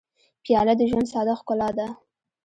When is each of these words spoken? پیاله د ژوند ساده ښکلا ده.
پیاله 0.43 0.73
د 0.77 0.81
ژوند 0.89 1.07
ساده 1.13 1.33
ښکلا 1.39 1.69
ده. 1.77 1.87